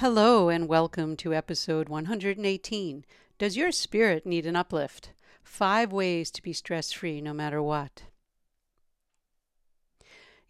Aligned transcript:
Hello, 0.00 0.50
and 0.50 0.68
welcome 0.68 1.16
to 1.16 1.32
episode 1.32 1.88
118. 1.88 3.06
Does 3.38 3.56
your 3.56 3.72
spirit 3.72 4.26
need 4.26 4.44
an 4.44 4.54
uplift? 4.54 5.14
Five 5.42 5.90
ways 5.90 6.30
to 6.32 6.42
be 6.42 6.52
stress 6.52 6.92
free 6.92 7.22
no 7.22 7.32
matter 7.32 7.62
what. 7.62 8.02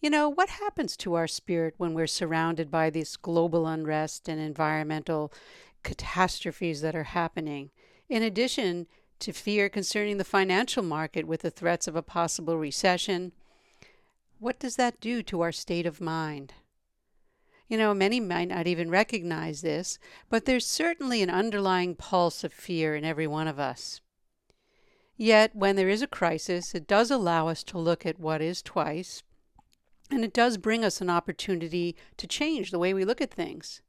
You 0.00 0.10
know, 0.10 0.28
what 0.28 0.48
happens 0.48 0.96
to 0.96 1.14
our 1.14 1.28
spirit 1.28 1.74
when 1.76 1.94
we're 1.94 2.08
surrounded 2.08 2.72
by 2.72 2.90
this 2.90 3.16
global 3.16 3.68
unrest 3.68 4.28
and 4.28 4.40
environmental 4.40 5.32
catastrophes 5.84 6.80
that 6.80 6.96
are 6.96 7.04
happening? 7.04 7.70
In 8.08 8.24
addition 8.24 8.88
to 9.20 9.32
fear 9.32 9.68
concerning 9.68 10.18
the 10.18 10.24
financial 10.24 10.82
market 10.82 11.24
with 11.24 11.42
the 11.42 11.52
threats 11.52 11.86
of 11.86 11.94
a 11.94 12.02
possible 12.02 12.58
recession, 12.58 13.30
what 14.40 14.58
does 14.58 14.74
that 14.74 15.00
do 15.00 15.22
to 15.22 15.40
our 15.40 15.52
state 15.52 15.86
of 15.86 16.00
mind? 16.00 16.52
You 17.68 17.78
know, 17.78 17.94
many 17.94 18.20
might 18.20 18.48
not 18.48 18.66
even 18.66 18.90
recognize 18.90 19.60
this, 19.60 19.98
but 20.28 20.44
there's 20.44 20.66
certainly 20.66 21.22
an 21.22 21.30
underlying 21.30 21.96
pulse 21.96 22.44
of 22.44 22.52
fear 22.52 22.94
in 22.94 23.04
every 23.04 23.26
one 23.26 23.48
of 23.48 23.58
us. 23.58 24.00
Yet, 25.16 25.56
when 25.56 25.76
there 25.76 25.88
is 25.88 26.02
a 26.02 26.06
crisis, 26.06 26.74
it 26.74 26.86
does 26.86 27.10
allow 27.10 27.48
us 27.48 27.64
to 27.64 27.78
look 27.78 28.06
at 28.06 28.20
what 28.20 28.40
is 28.40 28.62
twice, 28.62 29.22
and 30.10 30.24
it 30.24 30.32
does 30.32 30.58
bring 30.58 30.84
us 30.84 31.00
an 31.00 31.10
opportunity 31.10 31.96
to 32.18 32.26
change 32.26 32.70
the 32.70 32.78
way 32.78 32.94
we 32.94 33.04
look 33.04 33.20
at 33.20 33.32
things. 33.32 33.80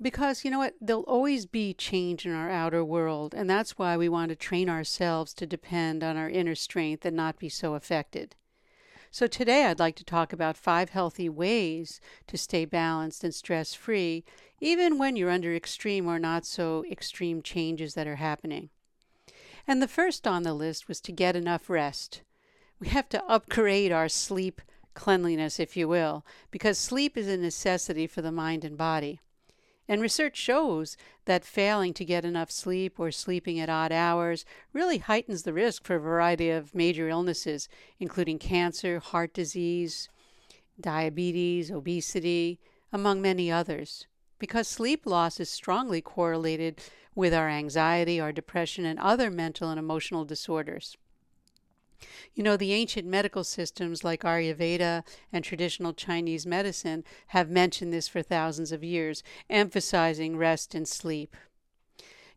Because, 0.00 0.44
you 0.44 0.50
know 0.50 0.58
what, 0.58 0.74
there'll 0.80 1.02
always 1.02 1.46
be 1.46 1.72
change 1.72 2.26
in 2.26 2.32
our 2.32 2.50
outer 2.50 2.84
world, 2.84 3.34
and 3.34 3.48
that's 3.48 3.78
why 3.78 3.96
we 3.96 4.08
want 4.08 4.30
to 4.30 4.36
train 4.36 4.68
ourselves 4.68 5.32
to 5.34 5.46
depend 5.46 6.02
on 6.02 6.16
our 6.16 6.28
inner 6.28 6.54
strength 6.54 7.04
and 7.04 7.16
not 7.16 7.38
be 7.38 7.48
so 7.48 7.74
affected. 7.74 8.34
So, 9.16 9.26
today 9.26 9.64
I'd 9.64 9.78
like 9.78 9.96
to 9.96 10.04
talk 10.04 10.34
about 10.34 10.58
five 10.58 10.90
healthy 10.90 11.30
ways 11.30 12.02
to 12.26 12.36
stay 12.36 12.66
balanced 12.66 13.24
and 13.24 13.34
stress 13.34 13.72
free, 13.72 14.26
even 14.60 14.98
when 14.98 15.16
you're 15.16 15.30
under 15.30 15.54
extreme 15.54 16.06
or 16.06 16.18
not 16.18 16.44
so 16.44 16.84
extreme 16.90 17.40
changes 17.40 17.94
that 17.94 18.06
are 18.06 18.16
happening. 18.16 18.68
And 19.66 19.80
the 19.80 19.88
first 19.88 20.26
on 20.26 20.42
the 20.42 20.52
list 20.52 20.86
was 20.86 21.00
to 21.00 21.12
get 21.12 21.34
enough 21.34 21.70
rest. 21.70 22.20
We 22.78 22.88
have 22.88 23.08
to 23.08 23.24
upgrade 23.24 23.90
our 23.90 24.10
sleep 24.10 24.60
cleanliness, 24.92 25.58
if 25.58 25.78
you 25.78 25.88
will, 25.88 26.26
because 26.50 26.76
sleep 26.76 27.16
is 27.16 27.26
a 27.26 27.38
necessity 27.38 28.06
for 28.06 28.20
the 28.20 28.30
mind 28.30 28.66
and 28.66 28.76
body. 28.76 29.22
And 29.88 30.00
research 30.00 30.36
shows 30.36 30.96
that 31.26 31.44
failing 31.44 31.94
to 31.94 32.04
get 32.04 32.24
enough 32.24 32.50
sleep 32.50 32.98
or 32.98 33.12
sleeping 33.12 33.60
at 33.60 33.68
odd 33.68 33.92
hours 33.92 34.44
really 34.72 34.98
heightens 34.98 35.44
the 35.44 35.52
risk 35.52 35.84
for 35.84 35.94
a 35.94 36.00
variety 36.00 36.50
of 36.50 36.74
major 36.74 37.08
illnesses, 37.08 37.68
including 38.00 38.38
cancer, 38.38 38.98
heart 38.98 39.32
disease, 39.32 40.08
diabetes, 40.80 41.70
obesity, 41.70 42.58
among 42.92 43.22
many 43.22 43.50
others. 43.50 44.06
Because 44.38 44.68
sleep 44.68 45.06
loss 45.06 45.38
is 45.40 45.48
strongly 45.48 46.00
correlated 46.00 46.80
with 47.14 47.32
our 47.32 47.48
anxiety, 47.48 48.20
our 48.20 48.32
depression, 48.32 48.84
and 48.84 48.98
other 48.98 49.30
mental 49.30 49.70
and 49.70 49.78
emotional 49.78 50.24
disorders. 50.24 50.96
You 52.34 52.42
know, 52.42 52.56
the 52.56 52.72
ancient 52.72 53.06
medical 53.06 53.44
systems 53.44 54.04
like 54.04 54.22
Ayurveda 54.22 55.04
and 55.32 55.44
traditional 55.44 55.92
Chinese 55.92 56.46
medicine 56.46 57.04
have 57.28 57.50
mentioned 57.50 57.92
this 57.92 58.08
for 58.08 58.22
thousands 58.22 58.72
of 58.72 58.84
years, 58.84 59.22
emphasizing 59.48 60.36
rest 60.36 60.74
and 60.74 60.86
sleep. 60.86 61.36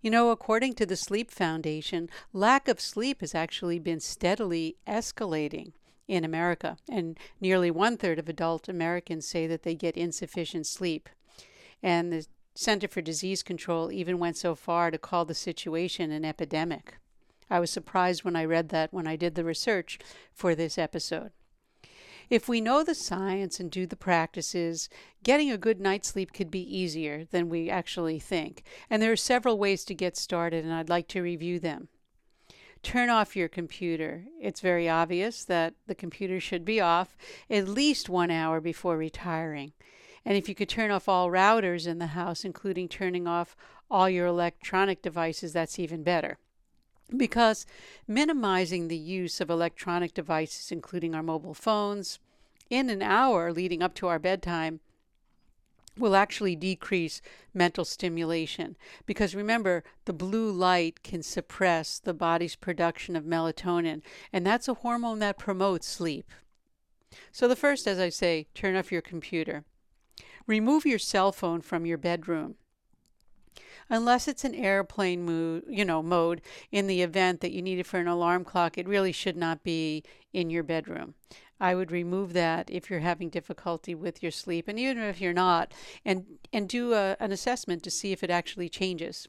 You 0.01 0.11
know, 0.11 0.31
according 0.31 0.75
to 0.75 0.85
the 0.85 0.95
Sleep 0.95 1.29
Foundation, 1.29 2.09
lack 2.31 2.69
of 2.69 2.79
sleep 2.79 3.19
has 3.19 3.35
actually 3.35 3.79
been 3.79 3.99
steadily 3.99 4.77
escalating 4.87 5.73
in 6.07 6.23
America, 6.23 6.77
and 6.89 7.19
nearly 7.41 7.69
one 7.69 7.97
third 7.97 8.17
of 8.17 8.29
adult 8.29 8.69
Americans 8.69 9.27
say 9.27 9.45
that 9.45 9.63
they 9.63 9.75
get 9.75 9.97
insufficient 9.97 10.65
sleep. 10.65 11.09
And 11.83 12.11
the 12.11 12.25
Center 12.55 12.87
for 12.87 13.01
Disease 13.01 13.43
Control 13.43 13.91
even 13.91 14.19
went 14.19 14.37
so 14.37 14.55
far 14.55 14.89
to 14.89 14.97
call 14.97 15.25
the 15.25 15.35
situation 15.35 16.11
an 16.11 16.25
epidemic. 16.25 16.95
I 17.49 17.59
was 17.59 17.71
surprised 17.71 18.23
when 18.23 18.35
I 18.35 18.45
read 18.45 18.69
that 18.69 18.93
when 18.93 19.07
I 19.07 19.15
did 19.15 19.35
the 19.35 19.43
research 19.43 19.99
for 20.33 20.55
this 20.55 20.77
episode. 20.77 21.31
If 22.29 22.47
we 22.47 22.61
know 22.61 22.83
the 22.83 22.93
science 22.93 23.59
and 23.59 23.71
do 23.71 23.87
the 23.87 23.95
practices, 23.95 24.87
getting 25.23 25.49
a 25.49 25.57
good 25.57 25.81
night's 25.81 26.09
sleep 26.09 26.31
could 26.31 26.51
be 26.51 26.77
easier 26.77 27.25
than 27.25 27.49
we 27.49 27.71
actually 27.71 28.19
think. 28.19 28.63
And 28.88 29.01
there 29.01 29.11
are 29.11 29.17
several 29.17 29.57
ways 29.57 29.83
to 29.85 29.95
get 29.95 30.15
started, 30.15 30.63
and 30.63 30.71
I'd 30.71 30.89
like 30.89 31.07
to 31.09 31.23
review 31.23 31.59
them. 31.59 31.88
Turn 32.83 33.09
off 33.09 33.35
your 33.35 33.47
computer. 33.47 34.25
It's 34.39 34.61
very 34.61 34.88
obvious 34.88 35.43
that 35.45 35.73
the 35.88 35.95
computer 35.95 36.39
should 36.39 36.63
be 36.63 36.79
off 36.79 37.17
at 37.49 37.67
least 37.67 38.09
one 38.09 38.29
hour 38.29 38.61
before 38.61 38.95
retiring. 38.95 39.73
And 40.23 40.38
if 40.38 40.47
you 40.47 40.53
could 40.53 40.69
turn 40.69 40.91
off 40.91 41.09
all 41.09 41.29
routers 41.29 41.88
in 41.88 41.97
the 41.97 42.07
house, 42.07 42.45
including 42.45 42.88
turning 42.89 43.27
off 43.27 43.55
all 43.89 44.07
your 44.07 44.27
electronic 44.27 45.01
devices, 45.01 45.51
that's 45.51 45.79
even 45.79 46.03
better 46.03 46.38
because 47.15 47.65
minimizing 48.07 48.87
the 48.87 48.97
use 48.97 49.41
of 49.41 49.49
electronic 49.49 50.13
devices, 50.13 50.71
including 50.71 51.15
our 51.15 51.23
mobile 51.23 51.53
phones, 51.53 52.19
in 52.69 52.89
an 52.89 53.01
hour 53.01 53.51
leading 53.51 53.81
up 53.81 53.95
to 53.95 54.07
our 54.07 54.19
bedtime 54.19 54.79
will 55.97 56.15
actually 56.15 56.55
decrease 56.55 57.21
mental 57.53 57.83
stimulation. 57.83 58.77
Because 59.05 59.35
remember, 59.35 59.83
the 60.05 60.13
blue 60.13 60.51
light 60.51 61.03
can 61.03 61.21
suppress 61.23 61.99
the 61.99 62.13
body's 62.13 62.55
production 62.55 63.15
of 63.15 63.25
melatonin, 63.25 64.01
and 64.31 64.45
that's 64.45 64.67
a 64.67 64.75
hormone 64.75 65.19
that 65.19 65.37
promotes 65.37 65.87
sleep. 65.87 66.31
So, 67.31 67.47
the 67.47 67.55
first, 67.55 67.87
as 67.87 67.99
I 67.99 68.09
say, 68.09 68.47
turn 68.53 68.75
off 68.75 68.91
your 68.91 69.01
computer. 69.01 69.65
Remove 70.47 70.85
your 70.85 70.99
cell 70.99 71.31
phone 71.31 71.61
from 71.61 71.85
your 71.85 71.97
bedroom 71.97 72.55
unless 73.89 74.27
it's 74.27 74.43
an 74.43 74.55
airplane 74.55 75.25
mode, 75.25 75.63
you 75.67 75.85
know, 75.85 76.01
mode 76.01 76.41
in 76.71 76.87
the 76.87 77.01
event 77.01 77.41
that 77.41 77.51
you 77.51 77.61
need 77.61 77.79
it 77.79 77.85
for 77.85 77.99
an 77.99 78.07
alarm 78.07 78.43
clock, 78.43 78.77
it 78.77 78.87
really 78.87 79.11
should 79.11 79.37
not 79.37 79.63
be 79.63 80.03
in 80.33 80.49
your 80.49 80.63
bedroom. 80.63 81.15
I 81.59 81.75
would 81.75 81.91
remove 81.91 82.33
that 82.33 82.69
if 82.69 82.89
you're 82.89 83.01
having 83.01 83.29
difficulty 83.29 83.93
with 83.93 84.23
your 84.23 84.31
sleep, 84.31 84.67
and 84.67 84.79
even 84.79 85.03
if 85.03 85.19
you're 85.19 85.33
not, 85.33 85.73
and 86.05 86.25
and 86.53 86.69
do 86.69 86.93
a, 86.93 87.17
an 87.19 87.31
assessment 87.31 87.83
to 87.83 87.91
see 87.91 88.11
if 88.11 88.23
it 88.23 88.29
actually 88.29 88.69
changes. 88.69 89.27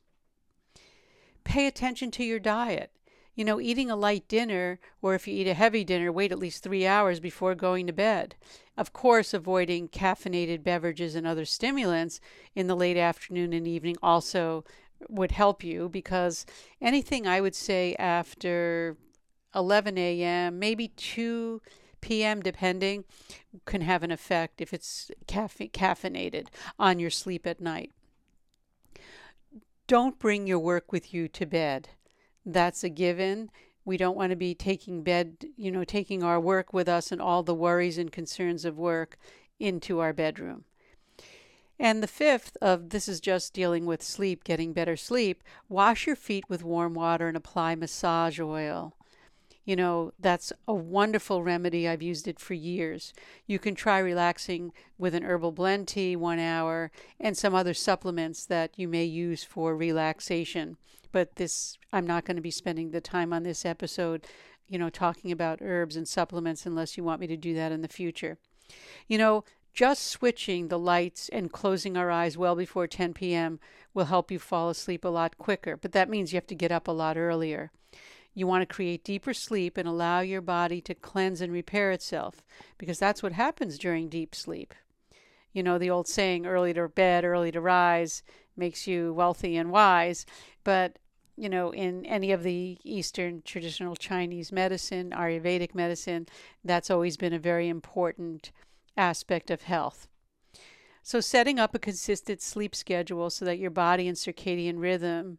Pay 1.43 1.67
attention 1.67 2.11
to 2.13 2.25
your 2.25 2.39
diet. 2.39 2.93
You 3.41 3.47
know, 3.47 3.59
eating 3.59 3.91
a 3.91 3.97
light 3.97 4.29
dinner, 4.29 4.79
or 5.01 5.15
if 5.15 5.27
you 5.27 5.35
eat 5.35 5.49
a 5.49 5.55
heavy 5.55 5.83
dinner, 5.83 6.13
wait 6.13 6.31
at 6.31 6.39
least 6.39 6.63
three 6.63 6.87
hours 6.87 7.21
before 7.21 7.55
going 7.55 7.87
to 7.87 7.93
bed. 7.95 8.35
Of 8.77 8.93
course, 8.93 9.33
avoiding 9.33 9.89
caffeinated 9.89 10.63
beverages 10.63 11.15
and 11.15 11.27
other 11.27 11.47
stimulants 11.47 12.21
in 12.55 12.67
the 12.67 12.77
late 12.77 12.99
afternoon 12.99 13.55
and 13.55 13.67
evening 13.67 13.97
also 14.03 14.67
would 15.09 15.31
help 15.31 15.65
you 15.65 15.89
because 15.89 16.45
anything 16.83 17.27
I 17.27 17.41
would 17.41 17.55
say 17.55 17.97
after 17.99 18.99
11 19.55 19.97
a.m., 19.97 20.59
maybe 20.59 20.89
2 20.89 21.63
p.m., 22.03 22.43
depending, 22.43 23.07
can 23.65 23.81
have 23.81 24.03
an 24.03 24.11
effect 24.11 24.61
if 24.61 24.75
it's 24.75 25.11
caffe- 25.27 25.73
caffeinated 25.73 26.49
on 26.79 26.99
your 26.99 27.09
sleep 27.09 27.47
at 27.47 27.59
night. 27.59 27.91
Don't 29.87 30.19
bring 30.19 30.47
your 30.47 30.59
work 30.59 30.93
with 30.93 31.15
you 31.15 31.27
to 31.29 31.47
bed. 31.47 31.89
That's 32.45 32.85
a 32.85 32.89
given. 32.89 33.51
We 33.85 33.97
don't 33.97 34.17
want 34.17 34.31
to 34.31 34.37
be 34.37 34.55
taking 34.55 35.03
bed, 35.03 35.47
you 35.57 35.71
know, 35.71 35.85
taking 35.85 36.23
our 36.23 36.41
work 36.41 36.73
with 36.73 36.89
us 36.89 37.11
and 37.13 37.21
all 37.21 37.43
the 37.43 37.55
worries 37.55 37.99
and 37.99 38.13
concerns 38.13 38.65
of 38.65 38.79
work 38.79 39.19
into 39.59 40.01
our 40.01 40.13
bedroom. 40.13 40.65
And 41.79 42.03
the 42.03 42.07
fifth 42.07 42.59
of 42.61 42.91
this 42.91 43.09
is 43.09 43.21
just 43.21 43.55
dealing 43.55 43.87
with 43.87 44.03
sleep, 44.03 44.45
getting 44.45 44.75
better 44.75 44.97
sleep. 44.97 45.43
Wash 45.69 46.07
your 46.07 46.17
feet 46.17 46.45
with 46.47 46.63
warm 46.63 46.93
water 46.93 47.27
and 47.27 47.37
apply 47.37 47.75
massage 47.75 48.39
oil. 48.39 48.95
You 49.71 49.77
know, 49.77 50.13
that's 50.19 50.53
a 50.67 50.75
wonderful 50.75 51.45
remedy. 51.45 51.87
I've 51.87 52.03
used 52.03 52.27
it 52.27 52.41
for 52.41 52.55
years. 52.55 53.15
You 53.47 53.61
can 53.61 53.77
try 53.77 54.01
relaxing 54.01 54.73
with 54.99 55.15
an 55.15 55.23
herbal 55.23 55.53
blend 55.53 55.87
tea 55.87 56.17
one 56.17 56.41
hour 56.41 56.91
and 57.21 57.37
some 57.37 57.55
other 57.55 57.73
supplements 57.73 58.45
that 58.47 58.73
you 58.77 58.89
may 58.89 59.05
use 59.05 59.45
for 59.45 59.77
relaxation 59.77 60.77
but 61.13 61.37
this 61.37 61.79
I'm 61.93 62.07
not 62.07 62.25
going 62.25 62.35
to 62.37 62.43
be 62.43 62.51
spending 62.51 62.91
the 62.91 63.01
time 63.01 63.33
on 63.33 63.45
this 63.45 63.65
episode, 63.65 64.27
you 64.69 64.77
know, 64.77 64.91
talking 64.91 65.31
about 65.31 65.63
herbs 65.63 65.97
and 65.97 66.07
supplements 66.07 66.67
unless 66.67 66.97
you 66.97 67.05
want 67.05 67.21
me 67.21 67.29
to 67.29 67.37
do 67.37 67.55
that 67.55 67.71
in 67.71 67.83
the 67.83 67.89
future. 67.89 68.39
You 69.07 69.19
know, 69.19 69.45
just 69.73 70.07
switching 70.07 70.67
the 70.67 70.79
lights 70.79 71.29
and 71.29 71.53
closing 71.53 71.97
our 71.97 72.11
eyes 72.11 72.37
well 72.37 72.57
before 72.57 72.87
10 72.87 73.15
p.m. 73.15 73.61
will 73.95 74.07
help 74.07 74.31
you 74.31 74.39
fall 74.41 74.69
asleep 74.69 75.05
a 75.05 75.09
lot 75.09 75.39
quicker, 75.39 75.77
but 75.77 75.93
that 75.93 76.11
means 76.11 76.33
you 76.33 76.37
have 76.37 76.47
to 76.49 76.55
get 76.55 76.73
up 76.73 76.89
a 76.89 76.93
lot 76.93 77.17
earlier. 77.17 77.71
You 78.35 78.47
want 78.47 78.63
to 78.63 78.75
create 78.75 79.05
deeper 79.05 79.35
sleep 79.35 79.77
and 79.77 79.89
allow 79.89 80.21
your 80.21 80.41
body 80.41 80.81
to 80.83 80.95
cleanse 80.95 81.41
and 81.41 81.53
repair 81.53 81.91
itself 81.91 82.45
because 82.79 82.99
that's 82.99 83.23
what 83.23 83.33
happens 83.33 83.79
during 83.79 84.09
deep 84.09 84.35
sleep. 84.35 84.75
You 85.53 85.63
know, 85.63 85.79
the 85.79 85.91
old 85.91 86.07
saying, 86.07 86.47
early 86.47 86.73
to 86.75 86.89
bed, 86.89 87.25
early 87.25 87.51
to 87.53 87.61
rise, 87.61 88.23
makes 88.57 88.87
you 88.87 89.13
wealthy 89.13 89.57
and 89.57 89.71
wise. 89.71 90.25
But, 90.63 90.99
you 91.37 91.49
know, 91.49 91.73
in 91.73 92.07
any 92.07 92.31
of 92.31 92.45
the 92.45 92.79
Eastern 92.85 93.43
traditional 93.43 93.97
Chinese 93.97 94.53
medicine, 94.53 95.11
Ayurvedic 95.11 95.75
medicine, 95.75 96.27
that's 96.65 96.91
always 96.91 97.17
been 97.17 97.33
a 97.33 97.39
very 97.39 97.69
important 97.69 98.53
aspect 98.97 99.51
of 99.51 99.63
health. 99.63 100.07
So, 101.03 101.21
setting 101.21 101.59
up 101.59 101.75
a 101.75 101.81
consistent 101.81 102.43
sleep 102.43 102.77
schedule 102.77 103.31
so 103.31 103.45
that 103.45 103.59
your 103.59 103.71
body 103.71 104.07
and 104.07 104.17
circadian 104.17 104.79
rhythm 104.79 105.39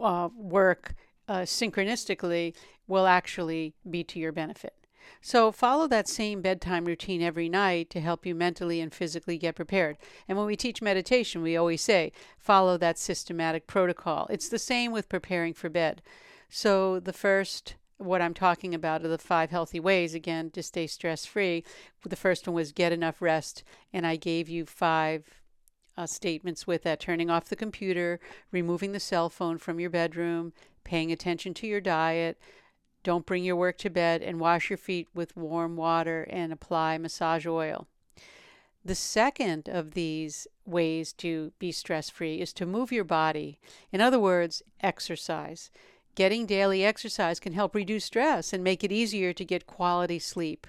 uh, 0.00 0.28
work 0.36 0.94
uh, 1.28 1.40
synchronistically 1.40 2.54
will 2.86 3.06
actually 3.06 3.74
be 3.88 4.04
to 4.04 4.18
your 4.18 4.32
benefit. 4.32 4.74
So, 5.20 5.52
follow 5.52 5.86
that 5.88 6.08
same 6.08 6.40
bedtime 6.40 6.86
routine 6.86 7.22
every 7.22 7.48
night 7.48 7.90
to 7.90 8.00
help 8.00 8.24
you 8.24 8.34
mentally 8.34 8.80
and 8.80 8.92
physically 8.92 9.36
get 9.36 9.54
prepared. 9.54 9.98
And 10.28 10.38
when 10.38 10.46
we 10.46 10.56
teach 10.56 10.80
meditation, 10.80 11.42
we 11.42 11.56
always 11.56 11.82
say, 11.82 12.12
follow 12.38 12.76
that 12.78 12.98
systematic 12.98 13.66
protocol. 13.66 14.26
It's 14.30 14.48
the 14.48 14.58
same 14.58 14.92
with 14.92 15.08
preparing 15.08 15.52
for 15.52 15.68
bed. 15.68 16.02
So, 16.48 17.00
the 17.00 17.12
first 17.12 17.74
what 17.98 18.20
I'm 18.20 18.34
talking 18.34 18.74
about 18.74 19.04
are 19.04 19.08
the 19.08 19.18
five 19.18 19.50
healthy 19.50 19.80
ways, 19.80 20.14
again, 20.14 20.50
to 20.50 20.62
stay 20.62 20.86
stress 20.86 21.24
free. 21.24 21.64
The 22.04 22.16
first 22.16 22.46
one 22.46 22.54
was 22.54 22.72
get 22.72 22.92
enough 22.92 23.22
rest, 23.22 23.64
and 23.92 24.06
I 24.06 24.16
gave 24.16 24.48
you 24.48 24.66
five 24.66 25.43
uh, 25.96 26.06
statements 26.06 26.66
with 26.66 26.82
that 26.82 27.00
turning 27.00 27.30
off 27.30 27.48
the 27.48 27.56
computer, 27.56 28.20
removing 28.50 28.92
the 28.92 29.00
cell 29.00 29.28
phone 29.28 29.58
from 29.58 29.80
your 29.80 29.90
bedroom, 29.90 30.52
paying 30.82 31.12
attention 31.12 31.54
to 31.54 31.66
your 31.66 31.80
diet. 31.80 32.38
Don't 33.02 33.26
bring 33.26 33.44
your 33.44 33.56
work 33.56 33.78
to 33.78 33.90
bed 33.90 34.22
and 34.22 34.40
wash 34.40 34.70
your 34.70 34.76
feet 34.76 35.08
with 35.14 35.36
warm 35.36 35.76
water 35.76 36.26
and 36.30 36.52
apply 36.52 36.98
massage 36.98 37.46
oil. 37.46 37.86
The 38.84 38.94
second 38.94 39.68
of 39.68 39.92
these 39.92 40.46
ways 40.66 41.12
to 41.14 41.52
be 41.58 41.72
stress 41.72 42.10
free 42.10 42.40
is 42.40 42.52
to 42.54 42.66
move 42.66 42.92
your 42.92 43.04
body. 43.04 43.58
In 43.90 44.00
other 44.00 44.18
words, 44.18 44.62
exercise. 44.82 45.70
Getting 46.14 46.46
daily 46.46 46.84
exercise 46.84 47.40
can 47.40 47.54
help 47.54 47.74
reduce 47.74 48.04
stress 48.04 48.52
and 48.52 48.62
make 48.62 48.84
it 48.84 48.92
easier 48.92 49.32
to 49.32 49.44
get 49.44 49.66
quality 49.66 50.18
sleep. 50.18 50.66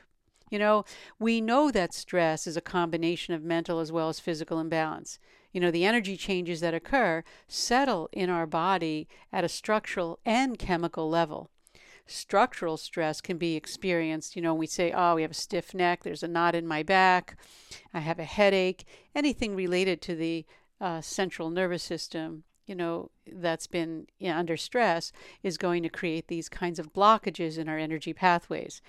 You 0.49 0.59
know, 0.59 0.85
we 1.19 1.41
know 1.41 1.71
that 1.71 1.93
stress 1.93 2.45
is 2.45 2.55
a 2.55 2.61
combination 2.61 3.33
of 3.33 3.43
mental 3.43 3.79
as 3.79 3.91
well 3.91 4.09
as 4.09 4.19
physical 4.19 4.59
imbalance. 4.59 5.19
You 5.51 5.61
know, 5.61 5.71
the 5.71 5.85
energy 5.85 6.17
changes 6.17 6.59
that 6.59 6.73
occur 6.73 7.23
settle 7.47 8.09
in 8.11 8.29
our 8.29 8.45
body 8.45 9.07
at 9.31 9.43
a 9.43 9.49
structural 9.49 10.19
and 10.25 10.59
chemical 10.59 11.09
level. 11.09 11.49
Structural 12.07 12.77
stress 12.77 13.21
can 13.21 13.37
be 13.39 13.55
experienced, 13.55 14.35
you 14.35 14.41
know, 14.41 14.53
we 14.53 14.67
say, 14.67 14.91
oh, 14.91 15.15
we 15.15 15.23
have 15.23 15.31
a 15.31 15.35
stiff 15.35 15.73
neck, 15.73 16.03
there's 16.03 16.21
a 16.21 16.27
knot 16.27 16.53
in 16.53 16.67
my 16.67 16.83
back, 16.83 17.35
I 17.93 18.01
have 18.01 18.19
a 18.19 18.25
headache, 18.25 18.85
anything 19.15 19.55
related 19.55 20.03
to 20.03 20.15
the 20.15 20.45
uh, 20.79 21.01
central 21.01 21.49
nervous 21.49 21.81
system 21.81 22.43
you 22.65 22.75
know, 22.75 23.11
that's 23.31 23.67
been 23.67 24.07
you 24.19 24.29
know, 24.29 24.37
under 24.37 24.57
stress 24.57 25.11
is 25.43 25.57
going 25.57 25.83
to 25.83 25.89
create 25.89 26.27
these 26.27 26.49
kinds 26.49 26.79
of 26.79 26.93
blockages 26.93 27.57
in 27.57 27.69
our 27.69 27.77
energy 27.77 28.13
pathways. 28.13 28.81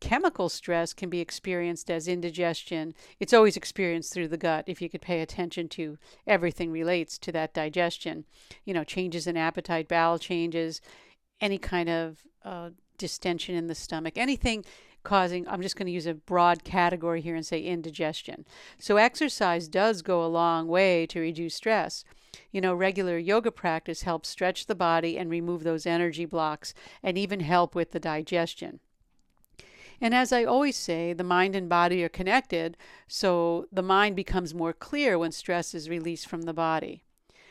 Chemical 0.00 0.48
stress 0.48 0.92
can 0.92 1.10
be 1.10 1.20
experienced 1.20 1.90
as 1.90 2.06
indigestion. 2.06 2.94
It's 3.18 3.32
always 3.32 3.56
experienced 3.56 4.12
through 4.12 4.28
the 4.28 4.36
gut 4.36 4.64
if 4.66 4.80
you 4.80 4.88
could 4.88 5.02
pay 5.02 5.20
attention 5.20 5.68
to 5.70 5.98
everything 6.26 6.70
relates 6.70 7.18
to 7.18 7.32
that 7.32 7.52
digestion. 7.52 8.24
You 8.64 8.74
know, 8.74 8.84
changes 8.84 9.26
in 9.26 9.36
appetite, 9.36 9.88
bowel 9.88 10.18
changes, 10.18 10.80
any 11.40 11.58
kind 11.58 11.88
of 11.88 12.18
uh, 12.44 12.70
distension 12.96 13.54
in 13.54 13.66
the 13.66 13.74
stomach, 13.74 14.14
anything 14.16 14.64
causing, 15.02 15.48
I'm 15.48 15.62
just 15.62 15.76
going 15.76 15.86
to 15.86 15.92
use 15.92 16.06
a 16.06 16.14
broad 16.14 16.64
category 16.64 17.20
here 17.20 17.34
and 17.34 17.46
say 17.46 17.62
indigestion. 17.62 18.44
So, 18.78 18.96
exercise 18.96 19.68
does 19.68 20.02
go 20.02 20.24
a 20.24 20.26
long 20.26 20.68
way 20.68 21.06
to 21.06 21.20
reduce 21.20 21.54
stress. 21.54 22.04
You 22.52 22.60
know, 22.60 22.74
regular 22.74 23.18
yoga 23.18 23.50
practice 23.50 24.02
helps 24.02 24.28
stretch 24.28 24.66
the 24.66 24.74
body 24.74 25.18
and 25.18 25.30
remove 25.30 25.64
those 25.64 25.86
energy 25.86 26.24
blocks 26.24 26.74
and 27.02 27.16
even 27.16 27.40
help 27.40 27.74
with 27.74 27.92
the 27.92 28.00
digestion. 28.00 28.80
And 30.00 30.14
as 30.14 30.32
I 30.32 30.44
always 30.44 30.76
say, 30.76 31.12
the 31.12 31.24
mind 31.24 31.56
and 31.56 31.68
body 31.68 32.04
are 32.04 32.08
connected, 32.08 32.76
so 33.08 33.66
the 33.72 33.82
mind 33.82 34.14
becomes 34.16 34.54
more 34.54 34.72
clear 34.72 35.18
when 35.18 35.32
stress 35.32 35.74
is 35.74 35.88
released 35.88 36.28
from 36.28 36.42
the 36.42 36.54
body. 36.54 37.02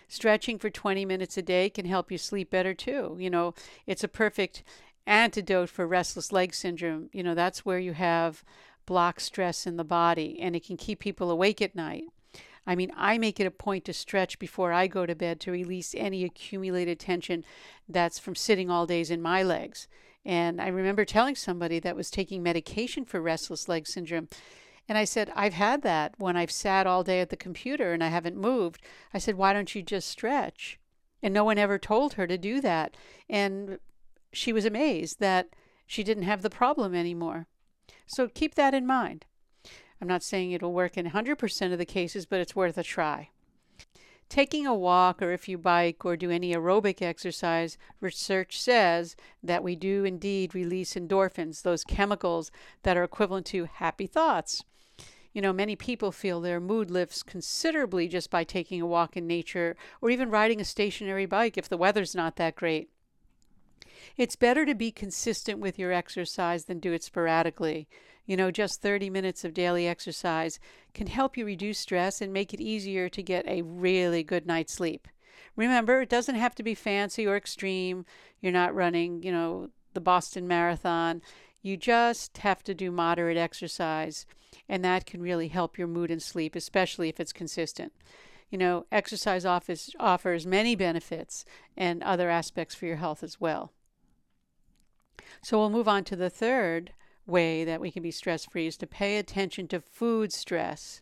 Stretching 0.07 0.57
for 0.57 0.69
20 0.69 1.03
minutes 1.03 1.38
a 1.38 1.41
day 1.41 1.69
can 1.69 1.85
help 1.85 2.11
you 2.11 2.17
sleep 2.17 2.49
better 2.49 2.73
too. 2.73 3.17
You 3.19 3.29
know, 3.29 3.53
it's 3.85 4.03
a 4.03 4.07
perfect 4.07 4.63
antidote 5.05 5.69
for 5.69 5.85
restless 5.85 6.31
leg 6.31 6.53
syndrome. 6.53 7.09
You 7.11 7.23
know, 7.23 7.35
that's 7.35 7.65
where 7.65 7.79
you 7.79 7.94
have 7.94 8.44
block 8.85 9.19
stress 9.19 9.67
in 9.67 9.75
the 9.75 9.83
body 9.83 10.39
and 10.39 10.55
it 10.55 10.65
can 10.65 10.77
keep 10.77 10.99
people 10.99 11.29
awake 11.29 11.61
at 11.61 11.75
night. 11.75 12.05
I 12.65 12.75
mean, 12.75 12.91
I 12.95 13.17
make 13.17 13.39
it 13.39 13.47
a 13.47 13.51
point 13.51 13.85
to 13.85 13.94
stretch 13.94 14.39
before 14.39 14.73
I 14.73 14.88
go 14.88 15.05
to 15.05 15.15
bed 15.15 15.39
to 15.41 15.51
release 15.51 15.95
any 15.95 16.25
accumulated 16.25 16.99
tension 16.99 17.45
that's 17.88 18.19
from 18.19 18.35
sitting 18.35 18.69
all 18.69 18.85
days 18.85 19.09
in 19.09 19.21
my 19.21 19.41
legs. 19.41 19.88
And 20.27 20.59
I 20.59 20.68
remember 20.68 21.06
telling 21.06 21.35
somebody 21.35 21.79
that 21.79 21.95
was 21.95 22.12
taking 22.12 22.44
medication 22.44 23.06
for 23.06 23.21
restless 23.21 23.69
leg 23.69 23.88
syndrome. 23.88 24.27
And 24.89 24.97
I 24.97 25.06
said, 25.06 25.31
I've 25.33 25.53
had 25.53 25.83
that 25.83 26.15
when 26.18 26.35
I've 26.35 26.51
sat 26.51 26.85
all 26.85 27.01
day 27.01 27.21
at 27.21 27.29
the 27.29 27.38
computer 27.38 27.94
and 27.94 28.03
I 28.03 28.09
haven't 28.09 28.35
moved. 28.35 28.81
I 29.13 29.19
said, 29.19 29.35
why 29.35 29.53
don't 29.53 29.74
you 29.74 29.81
just 29.81 30.09
stretch? 30.09 30.79
And 31.24 31.33
no 31.33 31.45
one 31.45 31.57
ever 31.57 31.79
told 31.79 32.13
her 32.13 32.27
to 32.27 32.38
do 32.38 32.59
that. 32.59 32.97
And 33.29 33.79
she 34.33 34.51
was 34.51 34.65
amazed 34.65 35.21
that 35.21 35.47
she 35.85 36.03
didn't 36.03 36.24
have 36.24 36.41
the 36.41 36.50
problem 36.50 36.94
anymore. 36.94 37.47
So 38.06 38.27
keep 38.27 38.56
that 38.56 38.73
in 38.73 38.85
mind. 38.85 39.25
I'm 40.01 40.09
not 40.09 40.23
saying 40.23 40.51
it'll 40.51 40.73
work 40.73 40.97
in 40.97 41.09
100% 41.09 41.71
of 41.71 41.77
the 41.77 41.85
cases, 41.85 42.25
but 42.25 42.41
it's 42.41 42.56
worth 42.56 42.77
a 42.77 42.83
try. 42.83 43.30
Taking 44.29 44.68
a 44.68 44.75
walk, 44.75 45.21
or 45.21 45.31
if 45.31 45.47
you 45.47 45.57
bike 45.57 46.03
or 46.03 46.18
do 46.18 46.29
any 46.29 46.53
aerobic 46.53 47.02
exercise, 47.02 47.78
research 48.02 48.59
says 48.59 49.16
that 49.42 49.63
we 49.63 49.75
do 49.75 50.04
indeed 50.04 50.54
release 50.54 50.95
endorphins, 50.95 51.61
those 51.61 51.85
chemicals 51.85 52.52
that 52.83 52.97
are 52.97 53.04
equivalent 53.06 53.45
to 53.47 53.66
happy 53.66 54.06
thoughts. 54.06 54.66
You 55.33 55.42
know, 55.42 55.54
many 55.54 55.75
people 55.75 56.11
feel 56.11 56.42
their 56.42 56.59
mood 56.59 56.92
lifts 56.92 57.23
considerably 57.23 58.07
just 58.07 58.30
by 58.30 58.44
taking 58.44 58.81
a 58.81 58.87
walk 58.87 59.16
in 59.16 59.28
nature 59.28 59.78
or 60.02 60.09
even 60.09 60.30
riding 60.30 60.59
a 60.59 60.66
stationary 60.66 61.25
bike 61.25 61.57
if 61.57 61.69
the 61.69 61.78
weather's 61.78 62.16
not 62.16 62.35
that 62.35 62.56
great. 62.56 62.90
It's 64.16 64.35
better 64.35 64.66
to 64.66 64.75
be 64.75 64.92
consistent 64.92 65.59
with 65.59 65.80
your 65.80 65.92
exercise 65.92 66.66
than 66.66 66.80
do 66.80 66.94
it 66.94 67.04
sporadically. 67.04 67.87
You 68.25 68.35
know, 68.35 68.51
just 68.51 68.81
30 68.81 69.09
minutes 69.09 69.45
of 69.45 69.54
daily 69.54 69.87
exercise 69.87 70.59
can 70.94 71.07
help 71.07 71.37
you 71.37 71.45
reduce 71.45 71.80
stress 71.80 72.21
and 72.21 72.33
make 72.33 72.54
it 72.54 72.61
easier 72.61 73.09
to 73.09 73.23
get 73.23 73.47
a 73.47 73.61
really 73.61 74.23
good 74.23 74.45
night's 74.45 74.73
sleep. 74.73 75.07
Remember, 75.56 76.01
it 76.01 76.09
doesn't 76.09 76.35
have 76.35 76.56
to 76.56 76.63
be 76.63 76.75
fancy 76.75 77.25
or 77.25 77.37
extreme. 77.37 78.06
You're 78.42 78.51
not 78.51 78.75
running, 78.75 79.23
you 79.23 79.31
know, 79.31 79.69
the 79.94 80.01
Boston 80.01 80.47
Marathon. 80.47 81.21
You 81.61 81.77
just 81.77 82.37
have 82.39 82.63
to 82.63 82.73
do 82.73 82.92
moderate 82.92 83.37
exercise, 83.37 84.25
and 84.69 84.83
that 84.85 85.06
can 85.06 85.21
really 85.21 85.47
help 85.47 85.77
your 85.77 85.87
mood 85.87 86.11
and 86.11 86.21
sleep, 86.21 86.56
especially 86.56 87.09
if 87.09 87.19
it's 87.19 87.33
consistent. 87.33 87.94
You 88.49 88.57
know, 88.57 88.85
exercise 88.92 89.45
offers, 89.45 89.94
offers 89.99 90.45
many 90.45 90.75
benefits 90.75 91.44
and 91.75 92.04
other 92.04 92.30
aspects 92.30 92.75
for 92.75 92.85
your 92.85 92.95
health 92.97 93.23
as 93.23 93.42
well. 93.42 93.73
So 95.42 95.57
we'll 95.57 95.69
move 95.69 95.88
on 95.88 96.04
to 96.06 96.16
the 96.16 96.30
third 96.30 96.94
way 97.26 97.64
that 97.64 97.81
we 97.81 97.92
can 97.92 98.04
be 98.04 98.12
stress 98.12 98.46
free 98.46 98.68
is 98.68 98.78
to 98.78 98.88
pay 98.88 99.18
attention 99.18 99.68
to 99.68 99.81
food 99.81 100.31
stress. 100.31 101.02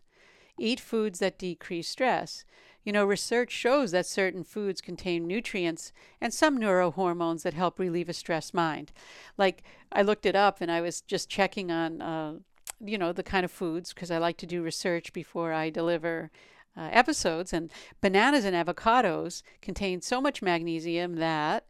Eat 0.58 0.80
foods 0.80 1.18
that 1.18 1.38
decrease 1.38 1.88
stress. 1.88 2.44
You 2.82 2.92
know, 2.92 3.04
research 3.04 3.50
shows 3.50 3.90
that 3.90 4.06
certain 4.06 4.44
foods 4.44 4.80
contain 4.80 5.26
nutrients 5.26 5.92
and 6.20 6.32
some 6.32 6.58
neurohormones 6.58 7.42
that 7.42 7.54
help 7.54 7.78
relieve 7.78 8.08
a 8.08 8.12
stressed 8.12 8.54
mind. 8.54 8.92
Like, 9.36 9.62
I 9.92 10.02
looked 10.02 10.24
it 10.24 10.36
up 10.36 10.60
and 10.60 10.70
I 10.70 10.80
was 10.80 11.00
just 11.00 11.28
checking 11.28 11.70
on, 11.70 12.00
uh, 12.00 12.34
you 12.80 12.96
know, 12.96 13.12
the 13.12 13.22
kind 13.22 13.44
of 13.44 13.50
foods 13.50 13.92
because 13.92 14.10
I 14.10 14.18
like 14.18 14.36
to 14.38 14.46
do 14.46 14.62
research 14.62 15.12
before 15.12 15.52
I 15.52 15.68
deliver 15.68 16.30
uh, 16.76 16.88
episodes. 16.92 17.52
And 17.52 17.70
bananas 18.00 18.44
and 18.44 18.54
avocados 18.54 19.42
contain 19.60 20.00
so 20.00 20.20
much 20.20 20.42
magnesium 20.42 21.16
that, 21.16 21.66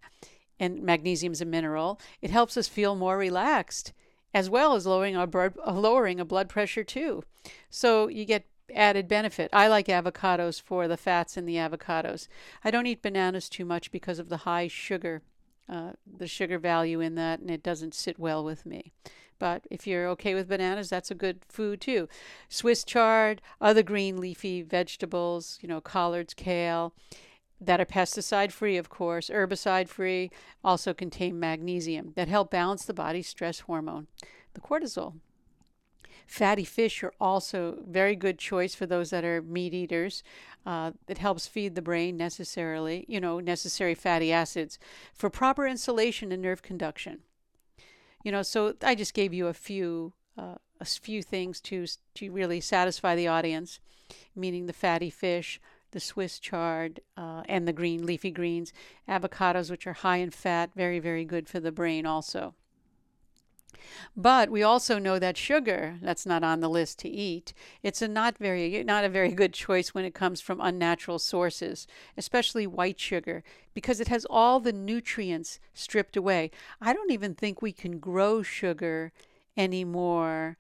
and 0.59 0.83
magnesium 0.83 1.33
is 1.33 1.41
a 1.41 1.45
mineral, 1.45 2.01
it 2.21 2.31
helps 2.31 2.57
us 2.57 2.69
feel 2.69 2.95
more 2.95 3.19
relaxed 3.19 3.93
as 4.35 4.51
well 4.51 4.75
as 4.75 4.87
lowering 4.87 5.17
our 5.17 5.27
blood, 5.27 5.55
lowering 5.67 6.21
a 6.21 6.25
blood 6.25 6.49
pressure 6.49 6.85
too. 6.85 7.23
So 7.71 8.09
you 8.09 8.25
get 8.25 8.45
added 8.75 9.09
benefit. 9.09 9.49
I 9.53 9.69
like 9.69 9.87
avocados 9.87 10.61
for 10.61 10.89
the 10.89 10.97
fats 10.97 11.37
in 11.37 11.47
the 11.47 11.57
avocados. 11.57 12.29
I 12.65 12.71
don't 12.71 12.87
eat 12.87 13.03
bananas 13.03 13.49
too 13.49 13.65
much 13.65 13.91
because 13.91 14.19
of 14.19 14.29
the 14.29 14.39
high 14.39 14.69
sugar, 14.69 15.23
uh, 15.69 15.93
the 16.07 16.27
sugar 16.27 16.59
value 16.59 17.01
in 17.01 17.15
that, 17.15 17.41
and 17.41 17.51
it 17.51 17.63
doesn't 17.63 17.95
sit 17.95 18.19
well 18.19 18.45
with 18.45 18.67
me. 18.67 18.93
But 19.39 19.67
if 19.71 19.87
you're 19.87 20.09
okay 20.09 20.35
with 20.35 20.49
bananas, 20.49 20.89
that's 20.89 21.11
a 21.11 21.15
good 21.15 21.41
food 21.49 21.81
too. 21.81 22.09
Swiss 22.49 22.85
chard, 22.85 23.43
other 23.61 23.83
green 23.83 24.19
leafy 24.19 24.63
vegetables, 24.63 25.59
you 25.61 25.69
know, 25.69 25.81
collards, 25.81 26.35
kale, 26.35 26.95
that 27.61 27.81
are 27.81 27.87
pesticide 27.87 28.53
free, 28.53 28.77
of 28.77 28.89
course, 28.89 29.31
herbicide 29.31 29.89
free, 29.89 30.31
also 30.63 30.93
contain 30.93 31.41
magnesium 31.41 32.13
that 32.17 32.29
help 32.29 32.51
balance 32.51 32.85
the 32.85 32.95
body's 32.95 33.29
stress 33.29 33.61
hormone, 33.61 34.07
the 34.55 34.61
cortisol. 34.61 35.15
Fatty 36.27 36.65
fish 36.65 37.05
are 37.05 37.13
also 37.21 37.79
very 37.87 38.17
good 38.17 38.39
choice 38.39 38.75
for 38.75 38.85
those 38.85 39.11
that 39.11 39.25
are 39.25 39.41
meat 39.43 39.73
eaters. 39.73 40.25
Uh, 40.65 40.91
it 41.07 41.19
helps 41.19 41.47
feed 41.47 41.77
the 41.77 41.83
brain 41.83 42.17
necessarily, 42.17 43.05
you 43.09 43.21
know, 43.21 43.39
necessary 43.39 43.95
fatty 43.95 44.33
acids 44.33 44.79
for 45.15 45.31
proper 45.31 45.67
insulation 45.67 46.33
and 46.33 46.43
nerve 46.43 46.63
conduction. 46.63 47.21
You 48.25 48.33
know, 48.33 48.43
so 48.43 48.75
I 48.83 48.97
just 48.97 49.15
gave 49.15 49.33
you 49.33 49.47
a 49.47 49.55
few 49.55 50.15
uh, 50.37 50.57
a 50.81 50.85
few 50.85 51.23
things 51.23 51.61
to 51.61 51.87
to 52.15 52.31
really 52.33 52.61
satisfy 52.61 53.15
the 53.15 53.29
audience, 53.29 53.79
meaning 54.35 54.67
the 54.67 54.73
fatty 54.73 55.11
fish, 55.11 55.61
the 55.97 56.01
Swiss 56.01 56.39
chard, 56.39 57.01
uh, 57.17 57.43
and 57.49 57.67
the 57.67 57.73
green 57.73 58.05
leafy 58.05 58.31
greens, 58.31 58.71
avocados, 59.09 59.71
which 59.71 59.87
are 59.87 59.95
high 59.95 60.19
in 60.19 60.31
fat, 60.31 60.69
very 60.77 60.99
very 60.99 61.25
good 61.25 61.49
for 61.49 61.59
the 61.59 61.73
brain 61.73 62.05
also. 62.05 62.55
But 64.15 64.51
we 64.51 64.63
also 64.63 64.99
know 64.99 65.19
that 65.19 65.39
sugar, 65.39 65.97
that's 66.03 66.27
not 66.27 66.45
on 66.45 66.61
the 66.61 66.69
list 66.69 66.99
to 66.99 67.09
eat, 67.09 67.55
it's 67.83 68.03
a 68.03 68.09
not 68.09 68.37
very 68.37 68.85
not 68.85 69.05
a 69.05 69.09
very 69.09 69.33
good 69.33 69.55
choice 69.55 69.95
when 69.95 70.05
it 70.05 70.13
comes 70.13 70.43
from 70.43 70.61
unnatural 70.61 71.19
sources, 71.19 71.87
especially 72.15 72.67
white 72.67 73.01
sugar, 73.01 73.43
because 73.73 73.99
it 73.99 74.09
has 74.09 74.27
all 74.29 74.61
the 74.61 74.75
nutrients 74.75 75.59
stripped 75.73 76.15
away. 76.15 76.51
I 76.79 76.93
don't 76.93 77.11
even 77.11 77.35
think 77.35 77.63
we 77.63 77.73
can 77.73 78.01
grow 78.01 78.43
sugar 78.43 79.13
anymore 79.57 80.59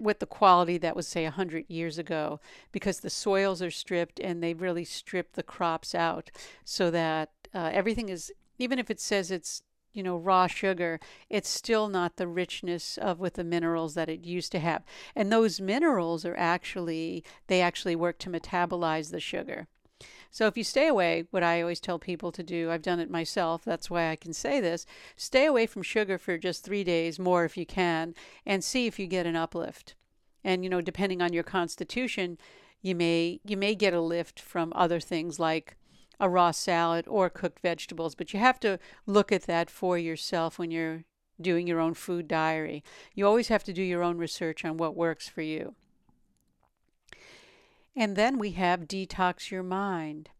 with 0.00 0.18
the 0.18 0.26
quality 0.26 0.78
that 0.78 0.96
was 0.96 1.06
say 1.06 1.24
100 1.24 1.64
years 1.68 1.98
ago 1.98 2.40
because 2.72 3.00
the 3.00 3.10
soils 3.10 3.62
are 3.62 3.70
stripped 3.70 4.20
and 4.20 4.42
they 4.42 4.54
really 4.54 4.84
strip 4.84 5.32
the 5.32 5.42
crops 5.42 5.94
out 5.94 6.30
so 6.64 6.90
that 6.90 7.30
uh, 7.54 7.70
everything 7.72 8.08
is 8.08 8.32
even 8.58 8.78
if 8.78 8.90
it 8.90 9.00
says 9.00 9.30
it's 9.30 9.62
you 9.92 10.02
know 10.02 10.16
raw 10.16 10.46
sugar 10.46 11.00
it's 11.28 11.48
still 11.48 11.88
not 11.88 12.16
the 12.16 12.28
richness 12.28 12.96
of 12.98 13.18
with 13.18 13.34
the 13.34 13.44
minerals 13.44 13.94
that 13.94 14.08
it 14.08 14.24
used 14.24 14.52
to 14.52 14.60
have. 14.60 14.82
And 15.16 15.32
those 15.32 15.60
minerals 15.60 16.24
are 16.24 16.36
actually 16.36 17.24
they 17.48 17.60
actually 17.60 17.96
work 17.96 18.18
to 18.20 18.30
metabolize 18.30 19.10
the 19.10 19.20
sugar 19.20 19.66
so 20.30 20.46
if 20.46 20.56
you 20.56 20.64
stay 20.64 20.86
away 20.86 21.24
what 21.30 21.42
i 21.42 21.60
always 21.60 21.80
tell 21.80 21.98
people 21.98 22.32
to 22.32 22.42
do 22.42 22.70
i've 22.70 22.82
done 22.82 23.00
it 23.00 23.10
myself 23.10 23.64
that's 23.64 23.90
why 23.90 24.10
i 24.10 24.16
can 24.16 24.32
say 24.32 24.60
this 24.60 24.86
stay 25.16 25.46
away 25.46 25.66
from 25.66 25.82
sugar 25.82 26.18
for 26.18 26.38
just 26.38 26.64
3 26.64 26.84
days 26.84 27.18
more 27.18 27.44
if 27.44 27.56
you 27.56 27.66
can 27.66 28.14
and 28.46 28.64
see 28.64 28.86
if 28.86 28.98
you 28.98 29.06
get 29.06 29.26
an 29.26 29.36
uplift 29.36 29.94
and 30.44 30.64
you 30.64 30.70
know 30.70 30.80
depending 30.80 31.20
on 31.20 31.32
your 31.32 31.42
constitution 31.42 32.38
you 32.82 32.94
may 32.94 33.40
you 33.44 33.56
may 33.56 33.74
get 33.74 33.94
a 33.94 34.00
lift 34.00 34.40
from 34.40 34.72
other 34.74 35.00
things 35.00 35.38
like 35.38 35.76
a 36.20 36.28
raw 36.28 36.50
salad 36.50 37.06
or 37.08 37.30
cooked 37.30 37.60
vegetables, 37.60 38.14
but 38.14 38.32
you 38.32 38.38
have 38.38 38.60
to 38.60 38.78
look 39.06 39.32
at 39.32 39.44
that 39.44 39.70
for 39.70 39.98
yourself 39.98 40.58
when 40.58 40.70
you're 40.70 41.04
doing 41.40 41.66
your 41.66 41.80
own 41.80 41.94
food 41.94 42.28
diary. 42.28 42.84
You 43.14 43.26
always 43.26 43.48
have 43.48 43.64
to 43.64 43.72
do 43.72 43.82
your 43.82 44.02
own 44.02 44.18
research 44.18 44.64
on 44.64 44.76
what 44.76 44.94
works 44.94 45.28
for 45.28 45.40
you. 45.40 45.74
And 47.96 48.16
then 48.16 48.38
we 48.38 48.52
have 48.52 48.88
detox 48.88 49.50
your 49.50 49.62
mind 49.62 50.30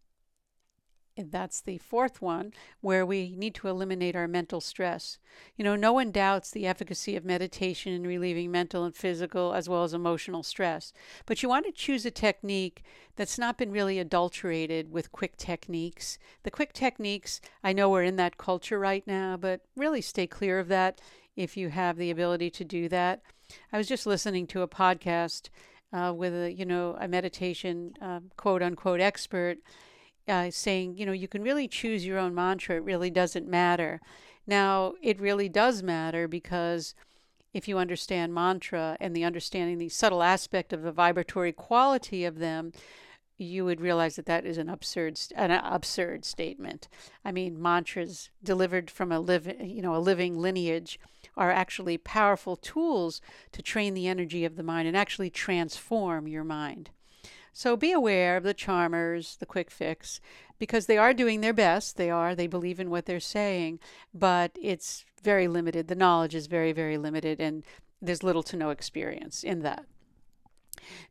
that's 1.28 1.60
the 1.60 1.78
fourth 1.78 2.22
one 2.22 2.52
where 2.80 3.04
we 3.04 3.34
need 3.36 3.54
to 3.56 3.68
eliminate 3.68 4.16
our 4.16 4.28
mental 4.28 4.60
stress. 4.60 5.18
You 5.56 5.64
know, 5.64 5.76
no 5.76 5.92
one 5.92 6.10
doubts 6.10 6.50
the 6.50 6.66
efficacy 6.66 7.16
of 7.16 7.24
meditation 7.24 7.92
in 7.92 8.06
relieving 8.06 8.50
mental 8.50 8.84
and 8.84 8.94
physical 8.94 9.52
as 9.52 9.68
well 9.68 9.84
as 9.84 9.92
emotional 9.92 10.42
stress. 10.42 10.92
But 11.26 11.42
you 11.42 11.48
want 11.48 11.66
to 11.66 11.72
choose 11.72 12.06
a 12.06 12.10
technique 12.10 12.82
that's 13.16 13.38
not 13.38 13.58
been 13.58 13.72
really 13.72 13.98
adulterated 13.98 14.90
with 14.90 15.12
quick 15.12 15.36
techniques. 15.36 16.18
The 16.44 16.50
quick 16.50 16.72
techniques, 16.72 17.40
I 17.62 17.72
know 17.72 17.90
we're 17.90 18.04
in 18.04 18.16
that 18.16 18.38
culture 18.38 18.78
right 18.78 19.06
now, 19.06 19.36
but 19.36 19.62
really 19.76 20.00
stay 20.00 20.26
clear 20.26 20.58
of 20.58 20.68
that 20.68 21.00
if 21.36 21.56
you 21.56 21.68
have 21.70 21.96
the 21.96 22.10
ability 22.10 22.50
to 22.50 22.64
do 22.64 22.88
that. 22.88 23.22
I 23.72 23.78
was 23.78 23.88
just 23.88 24.06
listening 24.06 24.46
to 24.48 24.62
a 24.62 24.68
podcast 24.68 25.48
uh, 25.92 26.12
with 26.16 26.34
a, 26.34 26.52
you 26.52 26.64
know, 26.64 26.96
a 27.00 27.08
meditation 27.08 27.94
uh, 28.00 28.20
quote 28.36 28.62
unquote 28.62 29.00
expert 29.00 29.58
uh, 30.28 30.50
saying, 30.50 30.96
you 30.96 31.04
know, 31.04 31.12
you 31.12 31.28
can 31.28 31.42
really 31.42 31.68
choose 31.68 32.06
your 32.06 32.18
own 32.18 32.34
mantra. 32.34 32.76
It 32.76 32.84
really 32.84 33.10
doesn't 33.10 33.48
matter. 33.48 34.00
Now, 34.46 34.94
it 35.02 35.20
really 35.20 35.48
does 35.48 35.82
matter 35.82 36.28
because 36.28 36.94
if 37.52 37.66
you 37.66 37.78
understand 37.78 38.32
mantra 38.32 38.96
and 39.00 39.14
the 39.14 39.24
understanding 39.24 39.78
the 39.78 39.88
subtle 39.88 40.22
aspect 40.22 40.72
of 40.72 40.82
the 40.82 40.92
vibratory 40.92 41.52
quality 41.52 42.24
of 42.24 42.38
them, 42.38 42.72
you 43.40 43.64
would 43.64 43.80
realize 43.80 44.16
that 44.16 44.26
that 44.26 44.44
is 44.44 44.58
an 44.58 44.68
absurd 44.68 45.18
an 45.34 45.50
absurd 45.50 46.24
statement. 46.24 46.88
I 47.24 47.32
mean, 47.32 47.60
mantras 47.60 48.30
delivered 48.42 48.90
from 48.90 49.10
a 49.10 49.20
living, 49.20 49.68
you 49.68 49.82
know, 49.82 49.96
a 49.96 49.98
living 49.98 50.38
lineage 50.38 50.98
are 51.36 51.50
actually 51.50 51.96
powerful 51.96 52.56
tools 52.56 53.20
to 53.52 53.62
train 53.62 53.94
the 53.94 54.08
energy 54.08 54.44
of 54.44 54.56
the 54.56 54.62
mind 54.62 54.86
and 54.86 54.96
actually 54.96 55.30
transform 55.30 56.28
your 56.28 56.44
mind. 56.44 56.90
So 57.52 57.76
be 57.76 57.92
aware 57.92 58.36
of 58.36 58.44
the 58.44 58.54
charmers, 58.54 59.36
the 59.38 59.46
quick 59.46 59.70
fix, 59.70 60.20
because 60.58 60.86
they 60.86 60.98
are 60.98 61.14
doing 61.14 61.40
their 61.40 61.52
best. 61.52 61.96
They 61.96 62.10
are, 62.10 62.34
they 62.34 62.46
believe 62.46 62.78
in 62.78 62.90
what 62.90 63.06
they're 63.06 63.20
saying, 63.20 63.80
but 64.14 64.52
it's 64.60 65.04
very 65.22 65.48
limited. 65.48 65.88
The 65.88 65.94
knowledge 65.94 66.34
is 66.34 66.46
very, 66.46 66.72
very 66.72 66.96
limited, 66.96 67.40
and 67.40 67.64
there's 68.00 68.22
little 68.22 68.42
to 68.44 68.56
no 68.56 68.70
experience 68.70 69.42
in 69.42 69.60
that. 69.60 69.86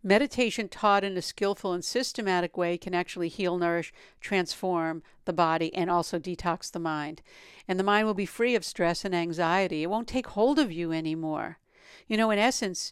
Meditation 0.03 0.67
taught 0.67 1.03
in 1.03 1.17
a 1.17 1.21
skillful 1.21 1.73
and 1.73 1.83
systematic 1.83 2.57
way 2.57 2.77
can 2.77 2.93
actually 2.93 3.29
heal, 3.29 3.57
nourish, 3.57 3.93
transform 4.21 5.03
the 5.25 5.33
body, 5.33 5.73
and 5.75 5.89
also 5.89 6.19
detox 6.19 6.71
the 6.71 6.79
mind. 6.79 7.21
And 7.67 7.79
the 7.79 7.83
mind 7.83 8.07
will 8.07 8.13
be 8.13 8.25
free 8.25 8.55
of 8.55 8.65
stress 8.65 9.05
and 9.05 9.15
anxiety. 9.15 9.83
It 9.83 9.89
won't 9.89 10.07
take 10.07 10.27
hold 10.27 10.59
of 10.59 10.71
you 10.71 10.91
anymore. 10.91 11.59
You 12.07 12.17
know, 12.17 12.31
in 12.31 12.39
essence, 12.39 12.91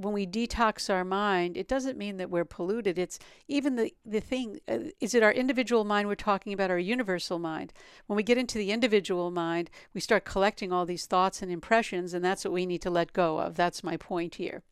when 0.00 0.14
we 0.14 0.26
detox 0.26 0.92
our 0.92 1.04
mind, 1.04 1.56
it 1.56 1.68
doesn't 1.68 1.98
mean 1.98 2.16
that 2.16 2.30
we're 2.30 2.44
polluted. 2.44 2.98
It's 2.98 3.18
even 3.48 3.76
the, 3.76 3.92
the 4.04 4.20
thing 4.20 4.60
uh, 4.68 4.78
is 5.00 5.14
it 5.14 5.22
our 5.22 5.32
individual 5.32 5.84
mind 5.84 6.08
we're 6.08 6.14
talking 6.14 6.52
about, 6.52 6.70
our 6.70 6.78
universal 6.78 7.38
mind? 7.38 7.72
When 8.06 8.16
we 8.16 8.22
get 8.22 8.38
into 8.38 8.58
the 8.58 8.72
individual 8.72 9.30
mind, 9.30 9.70
we 9.94 10.00
start 10.00 10.24
collecting 10.24 10.72
all 10.72 10.86
these 10.86 11.06
thoughts 11.06 11.42
and 11.42 11.52
impressions, 11.52 12.14
and 12.14 12.24
that's 12.24 12.44
what 12.44 12.52
we 12.52 12.66
need 12.66 12.82
to 12.82 12.90
let 12.90 13.12
go 13.12 13.38
of. 13.40 13.56
That's 13.56 13.84
my 13.84 13.96
point 13.96 14.36
here. 14.36 14.62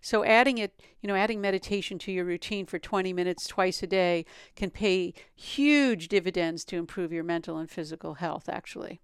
So, 0.00 0.24
adding 0.24 0.58
it, 0.58 0.80
you 1.00 1.08
know, 1.08 1.14
adding 1.14 1.40
meditation 1.40 1.98
to 2.00 2.12
your 2.12 2.24
routine 2.24 2.66
for 2.66 2.78
20 2.78 3.12
minutes 3.12 3.46
twice 3.46 3.82
a 3.82 3.86
day 3.86 4.24
can 4.56 4.70
pay 4.70 5.14
huge 5.34 6.08
dividends 6.08 6.64
to 6.66 6.76
improve 6.76 7.12
your 7.12 7.24
mental 7.24 7.58
and 7.58 7.70
physical 7.70 8.14
health, 8.14 8.48
actually. 8.48 9.00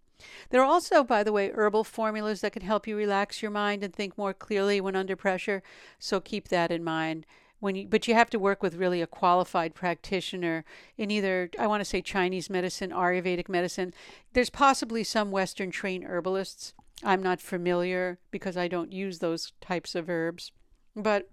There 0.51 0.61
are 0.61 0.67
also, 0.67 1.03
by 1.03 1.23
the 1.23 1.33
way, 1.33 1.51
herbal 1.51 1.85
formulas 1.85 2.41
that 2.41 2.53
can 2.53 2.63
help 2.63 2.87
you 2.87 2.97
relax 2.97 3.43
your 3.43 3.51
mind 3.51 3.83
and 3.83 3.95
think 3.95 4.17
more 4.19 4.35
clearly 4.35 4.81
when 4.81 4.97
under 4.97 5.17
pressure. 5.17 5.63
So 5.99 6.21
keep 6.21 6.49
that 6.49 6.71
in 6.71 6.85
mind. 6.85 7.27
When 7.61 7.75
you, 7.77 7.87
but 7.87 8.09
you 8.09 8.15
have 8.15 8.31
to 8.31 8.39
work 8.39 8.63
with 8.63 8.77
really 8.77 9.03
a 9.03 9.07
qualified 9.07 9.75
practitioner 9.75 10.65
in 10.97 11.11
either 11.11 11.51
I 11.59 11.67
want 11.67 11.83
to 11.83 11.85
say 11.85 12.01
Chinese 12.01 12.49
medicine, 12.49 12.91
Ayurvedic 12.91 13.51
medicine. 13.51 13.93
There's 14.33 14.49
possibly 14.49 15.05
some 15.05 15.31
Western 15.31 15.71
trained 15.71 16.05
herbalists. 16.05 16.73
I'm 17.03 17.23
not 17.23 17.41
familiar 17.41 18.19
because 18.31 18.57
I 18.57 18.69
don't 18.69 18.93
use 18.93 19.19
those 19.19 19.53
types 19.61 19.95
of 19.95 20.09
herbs, 20.09 20.53
but 20.95 21.29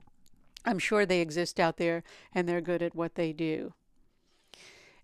I'm 0.66 0.80
sure 0.80 1.06
they 1.06 1.22
exist 1.22 1.60
out 1.60 1.78
there 1.78 2.04
and 2.34 2.48
they're 2.48 2.62
good 2.62 2.82
at 2.82 2.96
what 2.96 3.16
they 3.16 3.34
do. 3.34 3.74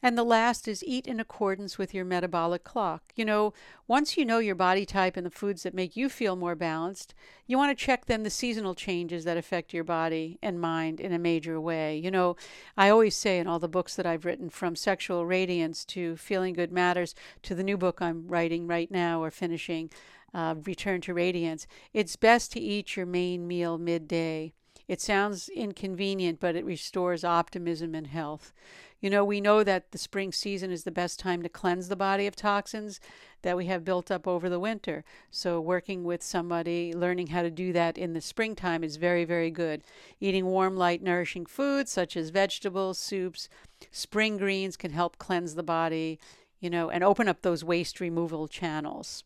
And 0.06 0.18
the 0.18 0.26
last 0.26 0.68
is 0.68 0.84
eat 0.84 1.08
in 1.08 1.22
accordance 1.22 1.78
with 1.78 1.94
your 1.94 2.04
metabolic 2.04 2.66
clock. 2.66 3.14
You 3.16 3.24
know, 3.24 3.54
once 3.88 4.18
you 4.18 4.26
know 4.26 4.40
your 4.40 4.54
body 4.54 4.86
type 4.86 5.16
and 5.16 5.26
the 5.26 5.32
foods 5.32 5.64
that 5.64 5.74
make 5.74 5.96
you 5.96 6.10
feel 6.10 6.36
more 6.36 6.56
balanced, 6.56 7.14
you 7.48 7.58
want 7.58 7.76
to 7.76 7.86
check 7.86 8.06
then 8.06 8.24
the 8.24 8.30
seasonal 8.30 8.76
changes 8.76 9.24
that 9.24 9.38
affect 9.38 9.74
your 9.74 9.86
body 9.86 10.40
and 10.44 10.60
mind 10.60 11.00
in 11.00 11.14
a 11.14 11.18
major 11.18 11.60
way. 11.62 11.98
You 11.98 12.12
know, 12.12 12.36
I 12.76 12.90
always 12.90 13.16
say 13.16 13.40
in 13.40 13.48
all 13.48 13.60
the 13.60 13.70
books 13.70 13.96
that 13.96 14.06
I've 14.06 14.26
written, 14.26 14.50
from 14.50 14.76
Sexual 14.76 15.26
Radiance 15.26 15.86
to 15.86 16.18
Feeling 16.18 16.54
Good 16.54 16.74
Matters 16.74 17.16
to 17.44 17.56
the 17.56 17.64
new 17.64 17.78
book 17.78 18.02
I'm 18.02 18.28
writing 18.28 18.68
right 18.68 18.92
now 18.92 19.24
or 19.24 19.32
finishing, 19.32 19.90
uh, 20.34 20.56
Return 20.66 21.02
to 21.02 21.14
Radiance, 21.14 21.68
it's 21.94 22.16
best 22.16 22.52
to 22.54 22.60
eat 22.60 22.96
your 22.96 23.06
main 23.06 23.48
meal 23.48 23.78
midday. 23.78 24.54
It 24.88 25.00
sounds 25.00 25.48
inconvenient, 25.50 26.40
but 26.40 26.56
it 26.56 26.66
restores 26.66 27.24
optimism 27.24 27.96
and 27.96 28.08
health. 28.08 28.52
You 29.00 29.10
know, 29.10 29.24
we 29.24 29.42
know 29.42 29.64
that 29.64 29.92
the 29.92 29.98
spring 29.98 30.32
season 30.32 30.72
is 30.72 30.84
the 30.84 30.92
best 30.92 31.20
time 31.20 31.42
to 31.44 31.50
cleanse 31.50 31.88
the 31.88 31.96
body 31.96 32.28
of 32.28 32.36
toxins 32.36 33.00
that 33.42 33.58
we 33.58 33.66
have 33.66 33.86
built 33.86 34.10
up 34.10 34.28
over 34.28 34.50
the 34.50 34.60
winter. 34.60 35.04
So, 35.30 35.60
working 35.60 36.04
with 36.04 36.22
somebody, 36.24 36.94
learning 36.94 37.28
how 37.28 37.42
to 37.42 37.52
do 37.52 37.74
that 37.74 37.98
in 37.98 38.14
the 38.14 38.22
springtime 38.22 38.84
is 38.84 38.98
very, 38.98 39.26
very 39.26 39.52
good. 39.52 39.84
Eating 40.20 40.46
warm, 40.46 40.78
light, 40.78 41.02
nourishing 41.02 41.46
foods 41.46 41.92
such 41.92 42.16
as 42.16 42.30
vegetables, 42.30 42.98
soups, 42.98 43.50
spring 43.92 44.38
greens 44.38 44.78
can 44.78 44.92
help 44.92 45.18
cleanse 45.18 45.56
the 45.56 45.64
body, 45.64 46.20
you 46.60 46.70
know, 46.70 46.90
and 46.90 47.04
open 47.04 47.28
up 47.28 47.42
those 47.42 47.64
waste 47.64 48.00
removal 48.00 48.48
channels. 48.48 49.24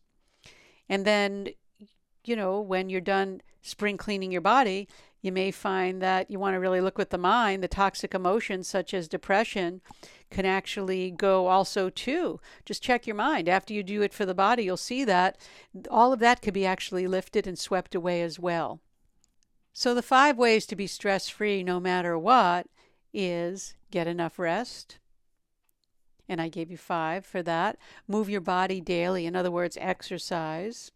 And 0.88 1.04
then 1.04 1.50
you 2.28 2.36
know, 2.36 2.60
when 2.60 2.90
you're 2.90 3.00
done 3.00 3.40
spring 3.62 3.96
cleaning 3.96 4.30
your 4.30 4.42
body, 4.42 4.86
you 5.20 5.32
may 5.32 5.50
find 5.50 6.00
that 6.00 6.30
you 6.30 6.38
want 6.38 6.54
to 6.54 6.60
really 6.60 6.80
look 6.80 6.98
with 6.98 7.10
the 7.10 7.18
mind. 7.18 7.62
The 7.62 7.68
toxic 7.68 8.14
emotions, 8.14 8.68
such 8.68 8.94
as 8.94 9.08
depression, 9.08 9.80
can 10.30 10.44
actually 10.44 11.10
go 11.10 11.48
also 11.48 11.90
too. 11.90 12.38
Just 12.64 12.82
check 12.82 13.06
your 13.06 13.16
mind. 13.16 13.48
After 13.48 13.74
you 13.74 13.82
do 13.82 14.02
it 14.02 14.12
for 14.12 14.26
the 14.26 14.34
body, 14.34 14.64
you'll 14.64 14.76
see 14.76 15.04
that 15.04 15.38
all 15.90 16.12
of 16.12 16.20
that 16.20 16.42
could 16.42 16.54
be 16.54 16.66
actually 16.66 17.06
lifted 17.06 17.46
and 17.46 17.58
swept 17.58 17.94
away 17.94 18.22
as 18.22 18.38
well. 18.38 18.80
So, 19.72 19.94
the 19.94 20.02
five 20.02 20.36
ways 20.36 20.66
to 20.66 20.76
be 20.76 20.86
stress 20.86 21.28
free 21.28 21.62
no 21.62 21.80
matter 21.80 22.18
what 22.18 22.66
is 23.12 23.74
get 23.90 24.06
enough 24.06 24.38
rest. 24.38 24.98
And 26.28 26.40
I 26.40 26.48
gave 26.48 26.70
you 26.70 26.76
five 26.76 27.24
for 27.24 27.42
that. 27.42 27.78
Move 28.06 28.28
your 28.28 28.40
body 28.40 28.80
daily, 28.80 29.24
in 29.24 29.34
other 29.34 29.50
words, 29.50 29.78
exercise. 29.80 30.92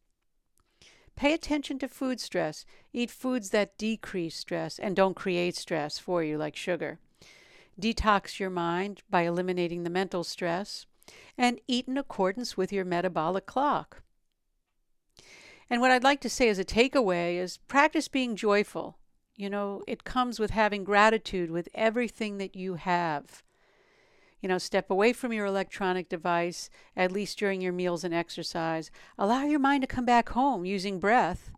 Pay 1.16 1.32
attention 1.32 1.78
to 1.78 1.88
food 1.88 2.20
stress. 2.20 2.64
Eat 2.92 3.10
foods 3.10 3.50
that 3.50 3.78
decrease 3.78 4.36
stress 4.36 4.78
and 4.78 4.96
don't 4.96 5.16
create 5.16 5.56
stress 5.56 5.98
for 5.98 6.22
you, 6.22 6.36
like 6.36 6.56
sugar. 6.56 6.98
Detox 7.80 8.38
your 8.38 8.50
mind 8.50 9.02
by 9.08 9.22
eliminating 9.22 9.84
the 9.84 9.90
mental 9.90 10.24
stress. 10.24 10.86
And 11.36 11.60
eat 11.66 11.88
in 11.88 11.98
accordance 11.98 12.56
with 12.56 12.72
your 12.72 12.84
metabolic 12.84 13.46
clock. 13.46 14.02
And 15.68 15.80
what 15.80 15.90
I'd 15.90 16.04
like 16.04 16.20
to 16.20 16.28
say 16.28 16.48
as 16.48 16.58
a 16.58 16.64
takeaway 16.64 17.36
is 17.36 17.56
practice 17.56 18.08
being 18.08 18.36
joyful. 18.36 18.98
You 19.36 19.48
know, 19.48 19.82
it 19.88 20.04
comes 20.04 20.38
with 20.38 20.50
having 20.50 20.84
gratitude 20.84 21.50
with 21.50 21.68
everything 21.74 22.38
that 22.38 22.54
you 22.54 22.74
have. 22.74 23.42
You 24.42 24.48
know, 24.48 24.58
step 24.58 24.90
away 24.90 25.12
from 25.12 25.32
your 25.32 25.46
electronic 25.46 26.08
device, 26.08 26.68
at 26.96 27.12
least 27.12 27.38
during 27.38 27.60
your 27.60 27.72
meals 27.72 28.02
and 28.02 28.12
exercise. 28.12 28.90
Allow 29.16 29.44
your 29.44 29.60
mind 29.60 29.82
to 29.82 29.86
come 29.86 30.04
back 30.04 30.30
home 30.30 30.64
using 30.64 30.98
breath. 30.98 31.52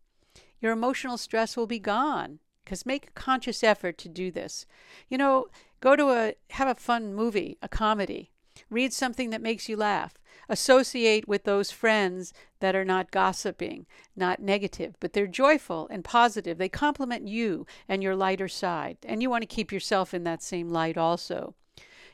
Your 0.60 0.72
emotional 0.72 1.16
stress 1.16 1.56
will 1.56 1.66
be 1.66 1.78
gone 1.78 2.40
because 2.62 2.84
make 2.84 3.08
a 3.08 3.12
conscious 3.12 3.64
effort 3.64 3.96
to 3.98 4.08
do 4.08 4.30
this. 4.30 4.66
You 5.08 5.16
know, 5.16 5.46
go 5.80 5.96
to 5.96 6.10
a, 6.10 6.34
have 6.50 6.68
a 6.68 6.74
fun 6.74 7.14
movie, 7.14 7.56
a 7.62 7.68
comedy. 7.68 8.30
Read 8.68 8.92
something 8.92 9.30
that 9.30 9.42
makes 9.42 9.68
you 9.68 9.76
laugh. 9.76 10.14
Associate 10.48 11.26
with 11.26 11.44
those 11.44 11.70
friends 11.70 12.34
that 12.60 12.76
are 12.76 12.84
not 12.84 13.10
gossiping, 13.10 13.86
not 14.14 14.40
negative, 14.40 14.94
but 15.00 15.14
they're 15.14 15.26
joyful 15.26 15.88
and 15.90 16.04
positive. 16.04 16.58
They 16.58 16.68
complement 16.68 17.28
you 17.28 17.66
and 17.88 18.02
your 18.02 18.14
lighter 18.14 18.48
side. 18.48 18.98
And 19.04 19.22
you 19.22 19.30
want 19.30 19.42
to 19.42 19.46
keep 19.46 19.72
yourself 19.72 20.12
in 20.12 20.24
that 20.24 20.42
same 20.42 20.68
light 20.68 20.98
also. 20.98 21.54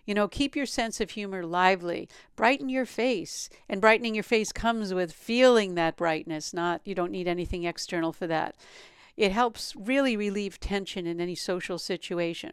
You 0.04 0.14
know, 0.14 0.28
keep 0.28 0.57
your 0.57 0.66
sense 0.66 1.00
of 1.00 1.11
humor 1.11 1.45
lively, 1.45 2.09
brighten 2.37 2.69
your 2.69 2.87
face. 2.87 3.49
And 3.69 3.80
brightening 3.80 4.14
your 4.14 4.25
face 4.25 4.52
comes 4.52 4.92
with 4.95 5.12
feeling 5.12 5.75
that 5.75 5.97
brightness, 5.97 6.52
not 6.52 6.80
you 6.85 6.95
don't 6.95 7.12
need 7.12 7.28
anything 7.28 7.64
external 7.64 8.12
for 8.12 8.26
that. 8.26 8.57
It 9.16 9.33
helps 9.33 9.75
really 9.76 10.16
relieve 10.16 10.59
tension 10.61 11.07
in 11.07 11.21
any 11.21 11.35
social 11.35 11.78
situation. 11.78 12.52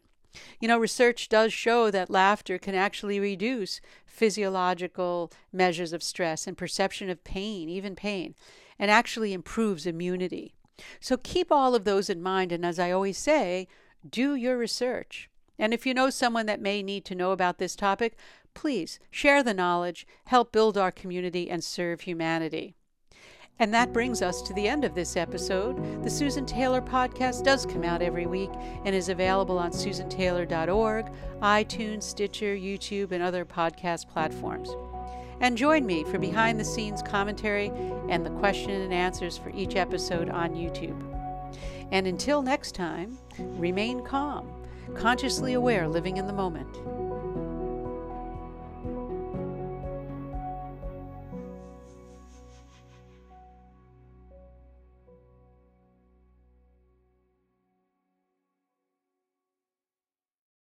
You 0.60 0.68
know, 0.68 0.78
research 0.78 1.30
does 1.30 1.54
show 1.54 1.90
that 1.92 2.10
laughter 2.10 2.58
can 2.58 2.76
actually 2.76 3.20
reduce 3.20 3.82
physiological 4.06 5.32
measures 5.52 5.94
of 5.94 6.04
stress 6.04 6.46
and 6.46 6.58
perception 6.58 7.10
of 7.10 7.24
pain, 7.24 7.70
even 7.70 7.96
pain, 7.96 8.36
and 8.78 8.92
actually 8.92 9.34
improves 9.34 9.86
immunity. 9.86 10.54
So 11.00 11.18
keep 11.18 11.52
all 11.52 11.74
of 11.74 11.86
those 11.86 12.10
in 12.10 12.22
mind. 12.22 12.52
And 12.52 12.66
as 12.66 12.80
I 12.80 12.92
always 12.92 13.18
say, 13.18 13.68
do 14.08 14.36
your 14.36 14.58
research. 14.58 15.30
And 15.60 15.74
if 15.74 15.86
you 15.86 15.94
know 15.94 16.10
someone 16.10 16.46
that 16.46 16.62
may 16.62 16.84
need 16.84 17.06
to 17.06 17.16
know 17.16 17.32
about 17.32 17.58
this 17.58 17.76
topic, 17.76 18.16
please 18.54 19.00
share 19.12 19.44
the 19.44 19.54
knowledge, 19.54 20.08
help 20.26 20.52
build 20.52 20.78
our 20.78 20.92
community, 20.92 21.50
and 21.50 21.64
serve 21.64 22.02
humanity. 22.02 22.76
And 23.60 23.74
that 23.74 23.92
brings 23.92 24.22
us 24.22 24.42
to 24.44 24.54
the 24.54 24.68
end 24.68 24.84
of 24.84 24.94
this 24.94 25.18
episode. 25.18 26.04
The 26.04 26.10
Susan 26.10 26.46
Taylor 26.46 26.82
podcast 26.82 27.44
does 27.44 27.66
come 27.66 27.84
out 27.84 28.04
every 28.04 28.28
week 28.28 28.52
and 28.86 28.96
is 28.96 29.10
available 29.10 29.58
on 29.58 29.72
susantaylor.org, 29.72 31.08
iTunes, 31.42 32.04
Stitcher, 32.04 32.56
YouTube, 32.56 33.12
and 33.12 33.24
other 33.24 33.46
podcast 33.46 34.08
platforms. 34.10 34.70
And 35.40 35.58
join 35.58 35.86
me 35.86 36.04
for 36.04 36.20
behind 36.20 36.60
the 36.60 36.66
scenes 36.66 37.02
commentary 37.02 37.72
and 38.10 38.26
the 38.26 38.32
question 38.32 38.72
and 38.72 38.94
answers 38.94 39.38
for 39.38 39.50
each 39.52 39.76
episode 39.76 40.30
on 40.30 40.54
YouTube. 40.54 41.04
And 41.92 42.06
until 42.06 42.42
next 42.42 42.76
time, 42.76 43.18
remain 43.38 44.04
calm 44.04 44.57
consciously 44.96 45.54
aware, 45.54 45.88
living 45.88 46.18
in 46.18 46.28
the 46.28 46.34
moment. 46.34 46.78